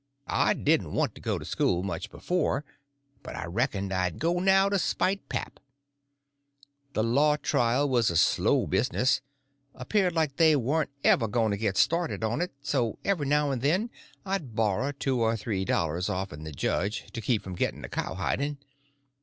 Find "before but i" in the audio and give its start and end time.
2.09-3.45